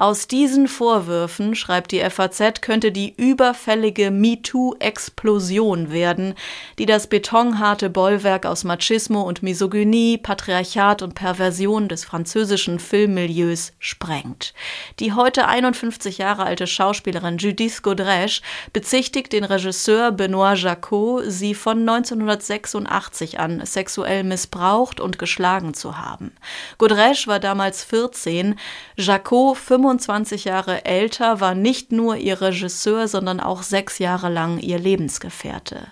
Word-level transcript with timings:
Aus 0.00 0.28
diesen 0.28 0.68
Vorwürfen, 0.68 1.56
schreibt 1.56 1.90
die 1.90 2.08
FAZ, 2.08 2.62
könnte 2.62 2.92
die 2.92 3.12
überfällige 3.16 4.12
MeToo-Explosion 4.12 5.90
werden, 5.90 6.34
die 6.78 6.86
das 6.86 7.08
betonharte 7.08 7.90
Bollwerk 7.90 8.46
aus 8.46 8.62
Machismo 8.62 9.22
und 9.22 9.42
Misogynie, 9.42 10.16
Patriarchat 10.16 11.02
und 11.02 11.16
Perversion 11.16 11.88
des 11.88 12.04
französischen 12.04 12.78
Filmmilieus 12.78 13.72
sprengt. 13.80 14.54
Die 15.00 15.14
heute 15.14 15.48
51 15.48 16.18
Jahre 16.18 16.44
alte 16.44 16.68
Schauspielerin 16.68 17.38
Judith 17.38 17.80
Godrèche 17.82 18.42
bezichtigt 18.72 19.32
den 19.32 19.42
Regisseur 19.42 20.12
Benoît 20.12 20.54
Jacot, 20.54 21.24
sie 21.26 21.56
von 21.56 21.80
1986 21.80 23.40
an 23.40 23.66
sexuell 23.66 24.22
missbraucht 24.22 25.00
und 25.00 25.18
geschlagen 25.18 25.74
zu 25.74 25.98
haben. 25.98 26.30
Godrèche 26.78 27.26
war 27.26 27.40
damals 27.40 27.82
14, 27.82 28.54
Jacot 28.96 29.56
25 29.56 29.87
25 29.88 30.44
Jahre 30.44 30.84
älter, 30.84 31.40
war 31.40 31.54
nicht 31.54 31.92
nur 31.92 32.18
ihr 32.18 32.42
Regisseur, 32.42 33.08
sondern 33.08 33.40
auch 33.40 33.62
sechs 33.62 33.98
Jahre 33.98 34.28
lang 34.28 34.58
ihr 34.58 34.78
Lebensgefährte. 34.78 35.86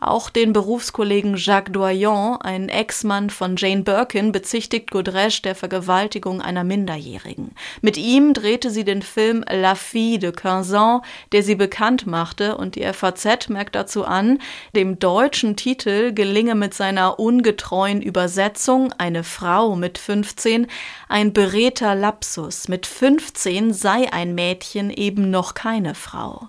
Auch 0.00 0.28
den 0.28 0.52
Berufskollegen 0.52 1.34
Jacques 1.38 1.72
Doyon, 1.72 2.36
ein 2.42 2.68
Ex-Mann 2.68 3.30
von 3.30 3.56
Jane 3.56 3.84
Birkin, 3.84 4.32
bezichtigt 4.32 4.92
Godrèche 4.92 5.40
der 5.40 5.54
Vergewaltigung 5.54 6.42
einer 6.42 6.62
Minderjährigen. 6.62 7.52
Mit 7.80 7.96
ihm 7.96 8.34
drehte 8.34 8.70
sie 8.70 8.84
den 8.84 9.00
Film 9.00 9.42
La 9.50 9.74
Fille 9.74 10.18
de 10.18 10.32
Quinze 10.32 11.00
der 11.32 11.42
sie 11.42 11.54
bekannt 11.54 12.06
machte, 12.06 12.58
und 12.58 12.74
die 12.74 12.84
FAZ 12.84 13.48
merkt 13.48 13.76
dazu 13.76 14.04
an, 14.04 14.40
dem 14.76 14.98
deutschen 14.98 15.56
Titel 15.56 16.12
gelinge 16.12 16.54
mit 16.54 16.74
seiner 16.74 17.18
ungetreuen 17.18 18.02
Übersetzung 18.02 18.92
Eine 18.98 19.24
Frau 19.24 19.74
mit 19.74 19.96
15 19.96 20.66
ein 21.08 21.32
beredter 21.32 21.94
Lapsus. 21.94 22.68
Mit 22.68 22.86
15 22.86 23.37
15 23.38 23.72
sei 23.72 24.12
ein 24.12 24.34
Mädchen 24.34 24.90
eben 24.90 25.30
noch 25.30 25.54
keine 25.54 25.94
Frau. 25.94 26.48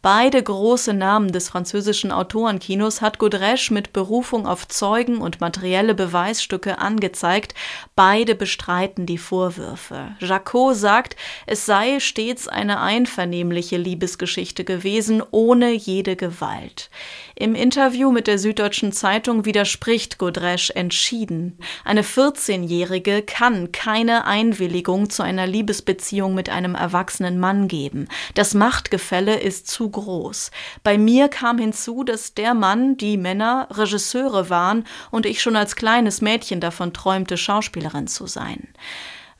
Beide 0.00 0.42
große 0.42 0.94
Namen 0.94 1.32
des 1.32 1.50
französischen 1.50 2.12
Autorenkinos 2.12 3.02
hat 3.02 3.18
Godrèche 3.18 3.74
mit 3.74 3.92
Berufung 3.92 4.46
auf 4.46 4.66
Zeugen 4.66 5.18
und 5.18 5.42
materielle 5.42 5.94
Beweisstücke 5.94 6.78
angezeigt. 6.78 7.54
Beide 7.94 8.34
bestreiten 8.34 9.04
die 9.04 9.18
Vorwürfe. 9.18 10.16
Jacot 10.20 10.76
sagt, 10.76 11.16
es 11.46 11.66
sei 11.66 12.00
stets 12.00 12.48
eine 12.48 12.80
einvernehmliche 12.80 13.76
Liebesgeschichte 13.76 14.64
gewesen, 14.64 15.22
ohne 15.30 15.72
jede 15.72 16.16
Gewalt. 16.16 16.88
Im 17.34 17.54
Interview 17.54 18.12
mit 18.12 18.26
der 18.26 18.38
Süddeutschen 18.38 18.92
Zeitung 18.92 19.44
widerspricht 19.44 20.16
Godrèche 20.16 20.74
entschieden. 20.74 21.58
Eine 21.84 22.02
14-Jährige 22.02 23.22
kann 23.22 23.72
keine 23.72 24.26
Einwilligung 24.26 25.10
zu 25.10 25.22
einer 25.22 25.46
Liebesbeziehung 25.46 26.29
mit 26.34 26.48
einem 26.48 26.74
erwachsenen 26.74 27.38
Mann 27.38 27.68
geben. 27.68 28.08
Das 28.34 28.54
Machtgefälle 28.54 29.38
ist 29.38 29.68
zu 29.68 29.90
groß. 29.90 30.50
Bei 30.82 30.98
mir 30.98 31.28
kam 31.28 31.58
hinzu, 31.58 32.04
dass 32.04 32.34
der 32.34 32.54
Mann, 32.54 32.96
die 32.96 33.16
Männer 33.16 33.68
Regisseure 33.70 34.50
waren 34.50 34.84
und 35.10 35.26
ich 35.26 35.42
schon 35.42 35.56
als 35.56 35.76
kleines 35.76 36.20
Mädchen 36.20 36.60
davon 36.60 36.92
träumte, 36.92 37.36
Schauspielerin 37.36 38.06
zu 38.06 38.26
sein. 38.26 38.68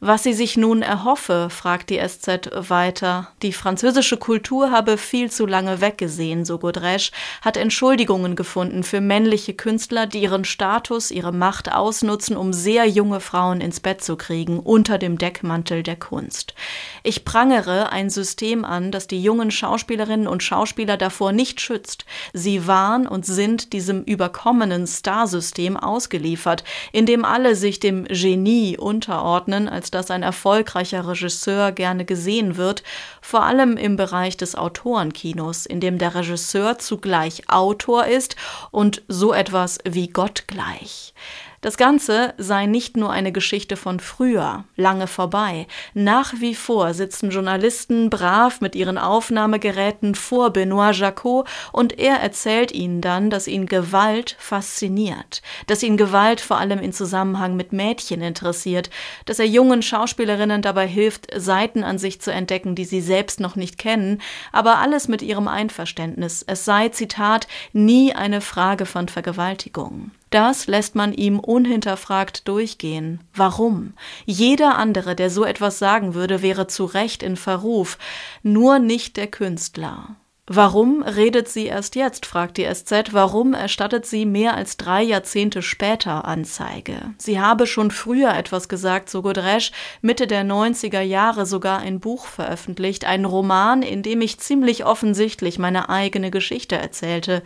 Was 0.03 0.23
sie 0.23 0.33
sich 0.33 0.57
nun 0.57 0.81
erhoffe, 0.81 1.49
fragt 1.51 1.91
die 1.91 1.99
SZ 1.99 2.49
weiter. 2.55 3.29
Die 3.43 3.53
französische 3.53 4.17
Kultur 4.17 4.71
habe 4.71 4.97
viel 4.97 5.31
zu 5.31 5.45
lange 5.45 5.83
weggesehen, 5.83 6.47
so 6.47 6.57
Godrèche, 6.57 7.13
hat 7.43 7.59
Entschuldigungen 7.59 8.35
gefunden 8.35 8.83
für 8.83 9.03
männliche 9.03 9.53
Künstler, 9.53 10.07
die 10.07 10.23
ihren 10.23 10.47
Status, 10.47 11.11
ihre 11.11 11.33
Macht 11.33 11.71
ausnutzen, 11.71 12.39
um 12.39 12.55
sehr 12.55 12.87
junge 12.87 13.21
Frauen 13.21 13.61
ins 13.61 13.81
Bett 13.81 14.03
zu 14.03 14.17
kriegen, 14.17 14.59
unter 14.59 14.97
dem 14.97 15.19
Deckmantel 15.19 15.83
der 15.83 15.97
Kunst. 15.97 16.55
Ich 17.03 17.27
prangere 17.27 17.93
ein 17.93 18.09
System 18.09 18.65
an, 18.65 18.93
das 18.93 19.07
die 19.07 19.23
jungen 19.23 19.51
Schauspielerinnen 19.51 20.29
und 20.29 20.43
Schauspieler 20.43 20.97
davor 20.97 21.33
nicht 21.33 21.61
schützt. 21.61 22.07
Sie 22.33 22.67
waren 22.67 23.07
und 23.07 23.27
sind 23.27 23.75
diesem 23.75 24.05
überkommenen 24.05 24.87
Starsystem 24.87 25.77
ausgeliefert, 25.77 26.65
in 26.91 27.05
dem 27.05 27.27
alle 27.27 27.55
sich 27.55 27.81
dem 27.81 28.05
Genie 28.05 28.79
unterordnen, 28.79 29.69
als 29.69 29.90
dass 29.95 30.11
ein 30.11 30.23
erfolgreicher 30.23 31.07
Regisseur 31.07 31.73
gerne 31.73 32.05
gesehen 32.05 32.57
wird, 32.57 32.83
vor 33.21 33.43
allem 33.43 33.77
im 33.77 33.97
Bereich 33.97 34.37
des 34.37 34.55
Autorenkinos, 34.55 35.67
in 35.67 35.81
dem 35.81 35.99
der 35.99 36.15
Regisseur 36.15 36.79
zugleich 36.79 37.49
Autor 37.49 38.07
ist 38.07 38.37
und 38.71 39.03
so 39.09 39.33
etwas 39.33 39.79
wie 39.85 40.09
Gott 40.09 40.45
gleich. 40.47 41.15
Das 41.63 41.77
Ganze 41.77 42.33
sei 42.39 42.65
nicht 42.65 42.97
nur 42.97 43.11
eine 43.11 43.33
Geschichte 43.33 43.77
von 43.77 44.01
früher, 44.01 44.65
lange 44.77 45.07
vorbei. 45.07 45.67
Nach 45.93 46.33
wie 46.39 46.55
vor 46.55 46.95
sitzen 46.95 47.31
Journalisten 47.31 48.09
brav 48.09 48.63
mit 48.63 48.75
ihren 48.75 48.97
Aufnahmegeräten 48.97 50.15
vor 50.15 50.55
Benoît 50.55 50.95
Jacot 50.95 51.47
und 51.71 51.99
er 51.99 52.17
erzählt 52.17 52.73
ihnen 52.73 53.03
dann, 53.03 53.29
dass 53.29 53.47
ihn 53.47 53.67
Gewalt 53.67 54.37
fasziniert, 54.39 55.43
dass 55.67 55.83
ihn 55.83 55.99
Gewalt 55.99 56.41
vor 56.41 56.57
allem 56.57 56.79
in 56.79 56.95
Zusammenhang 56.95 57.57
mit 57.57 57.75
Mädchen 57.75 58.23
interessiert, 58.23 58.89
dass 59.27 59.39
er 59.39 59.47
jungen 59.47 59.83
Schauspielerinnen 59.83 60.63
dabei 60.63 60.87
hilft, 60.87 61.27
Seiten 61.37 61.85
an 61.85 61.99
sich 61.99 62.23
zu 62.23 62.33
entdecken, 62.33 62.75
die 62.75 62.87
sie 62.87 63.03
selbst 63.03 63.39
noch 63.39 63.55
nicht 63.55 63.77
kennen, 63.77 64.23
aber 64.51 64.79
alles 64.79 65.09
mit 65.09 65.21
ihrem 65.21 65.47
Einverständnis. 65.47 66.43
Es 66.47 66.65
sei, 66.65 66.89
Zitat, 66.89 67.49
nie 67.75 68.15
eine 68.15 68.41
Frage 68.41 68.87
von 68.87 69.09
Vergewaltigung. 69.09 70.13
Das 70.31 70.69
lässt 70.69 70.95
man 70.95 71.13
ihm 71.13 71.41
unhinterfragt 71.41 72.47
durchgehen. 72.47 73.21
Warum? 73.35 73.95
Jeder 74.27 74.79
andere, 74.79 75.17
der 75.17 75.29
so 75.29 75.45
etwas 75.45 75.81
sagen 75.81 76.15
würde, 76.15 76.41
wäre 76.41 76.69
zu 76.69 76.85
Recht 76.85 77.23
in 77.25 77.37
Verruf, 77.37 77.99
nur 78.43 78.79
nicht 78.79 79.17
der 79.17 79.27
Künstler. 79.27 80.17
Warum 80.53 81.05
redet 81.05 81.49
sie 81.49 81.67
erst 81.67 81.95
jetzt, 81.95 82.27
fragt 82.27 82.57
die 82.57 82.65
SZ. 82.65 83.13
Warum 83.13 83.55
erstattet 83.55 84.05
sie 84.05 84.27
mehr 84.27 84.55
als 84.55 84.77
drei 84.77 85.01
Jahrzehnte 85.01 85.63
später 85.63 86.25
Anzeige? 86.25 87.15
Sie 87.19 87.39
habe 87.39 87.69
schon 87.69 87.93
früher 87.93 88.35
etwas 88.35 88.69
gesagt, 88.69 89.11
so 89.11 89.21
Godrèche, 89.21 89.71
Mitte 90.03 90.27
der 90.27 90.43
90er 90.43 91.03
Jahre 91.03 91.47
sogar 91.47 91.79
ein 91.79 92.01
Buch 92.01 92.27
veröffentlicht, 92.27 93.05
ein 93.05 93.27
Roman, 93.27 93.83
in 93.83 94.03
dem 94.03 94.23
ich 94.23 94.41
ziemlich 94.41 94.85
offensichtlich 94.85 95.61
meine 95.61 95.89
eigene 95.89 96.33
Geschichte 96.33 96.75
erzählte. 96.75 97.45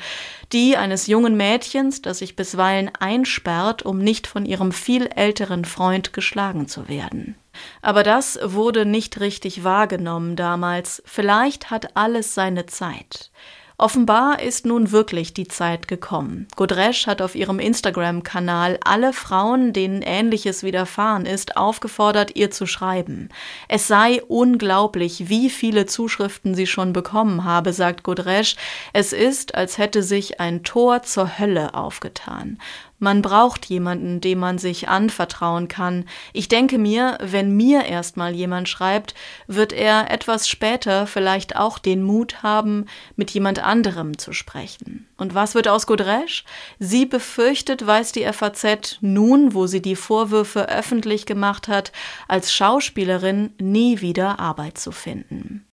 Die 0.55 0.79
eines 0.79 1.07
jungen 1.07 1.37
Mädchens, 1.37 2.01
das 2.01 2.21
sich 2.21 2.37
bisweilen 2.37 2.91
einsperrt, 2.99 3.83
um 3.83 3.99
nicht 3.99 4.27
von 4.27 4.47
ihrem 4.47 4.73
viel 4.73 5.11
älteren 5.15 5.67
Freund 5.67 6.15
geschlagen 6.15 6.69
zu 6.69 6.89
werden. 6.89 7.37
Aber 7.83 8.03
das 8.03 8.39
wurde 8.43 8.87
nicht 8.87 9.21
richtig 9.21 9.65
wahrgenommen 9.65 10.37
damals. 10.37 11.03
Vielleicht 11.07 11.71
hat 11.71 11.97
alles 11.97 12.35
seine 12.35 12.67
Zeit. 12.67 13.31
Offenbar 13.77 14.41
ist 14.41 14.67
nun 14.67 14.93
wirklich 14.93 15.35
die 15.35 15.49
Zeit 15.49 15.89
gekommen. 15.89 16.47
Godrèche 16.57 17.09
hat 17.09 17.21
auf 17.21 17.35
ihrem 17.35 17.59
Instagram-Kanal 17.59 18.79
alle 18.85 19.13
Frauen, 19.13 19.73
denen 19.73 20.01
Ähnliches 20.01 20.63
widerfahren 20.63 21.27
ist, 21.27 21.57
aufgefordert, 21.57 22.37
ihr 22.37 22.53
zu 22.53 22.67
schreiben. 22.67 23.31
Es 23.67 23.89
sei 23.89 24.23
unglaublich, 24.29 25.29
wie 25.29 25.51
viele 25.51 25.87
Zuschriften 25.87 26.55
sie 26.55 26.69
schon 26.69 26.93
bekommen 26.93 27.43
habe, 27.43 27.73
sagt 27.73 28.07
Godrèche. 28.07 28.57
Es 28.93 29.13
ist, 29.13 29.57
als 29.57 29.77
hätte 29.77 30.05
sich 30.05 30.39
ein 30.39 30.63
Tor 30.63 31.03
zur 31.03 31.41
Hölle 31.41 31.75
aufgetan. 31.75 32.59
Man 32.99 33.23
braucht 33.23 33.67
jemanden, 33.67 34.21
dem 34.21 34.39
man 34.39 34.59
sich 34.59 34.89
anvertrauen 34.89 35.69
kann. 35.69 36.05
Ich 36.33 36.49
denke 36.49 36.79
mir, 36.79 37.19
wenn 37.21 37.57
mir 37.57 37.85
erstmal 37.85 38.35
jemand 38.35 38.69
schreibt, 38.69 39.15
wird 39.47 39.73
er 39.73 40.11
etwas 40.11 40.49
später 40.49 41.07
vielleicht 41.07 41.57
auch 41.57 41.79
den 41.79 42.03
Mut 42.03 42.43
haben, 42.43 42.87
mit 43.17 43.31
jemand 43.31 43.59
anderem 43.59 44.17
zu 44.19 44.33
sprechen. 44.33 45.07
Und 45.17 45.35
was 45.35 45.55
wird 45.55 45.69
aus 45.69 45.87
Godrèche? 45.87 46.45
Sie 46.79 47.07
befürchtet, 47.07 47.87
weiß 47.87 48.13
die 48.13 48.25
FAZ, 48.33 48.99
nun, 49.01 49.55
wo 49.55 49.67
sie 49.67 49.83
die 49.83 49.97
Vorwürfe 49.97 50.69
öffentlich 50.69 51.27
gemacht 51.27 51.69
hat, 51.69 51.93
als 52.29 52.53
Schauspielerin 52.53 53.53
nie 53.59 54.01
wieder 54.01 54.39
Arbeit 54.39 54.79
zu 54.79 54.93
finden. 54.93 55.67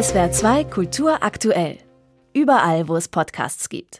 SWR 0.00 0.32
2 0.32 0.64
Kultur 0.64 1.22
aktuell. 1.22 1.78
Überall, 2.32 2.88
wo 2.88 2.96
es 2.96 3.06
Podcasts 3.06 3.68
gibt. 3.68 3.92